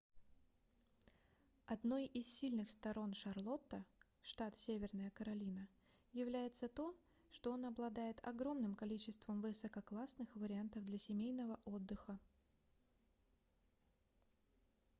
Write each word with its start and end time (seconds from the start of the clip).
одной 1.67 2.07
из 2.07 2.25
сильных 2.25 2.71
сторон 2.71 3.13
шарлотта 3.13 3.85
штат 4.23 4.57
северная 4.57 5.11
каролина 5.11 5.67
является 6.11 6.67
то 6.67 6.95
что 7.29 7.51
он 7.51 7.65
обладает 7.65 8.19
огромным 8.25 8.73
количеством 8.73 9.41
высококлассных 9.41 10.35
вариантов 10.35 10.83
для 10.85 10.97
семейного 10.97 11.59
отдыха 11.65 12.17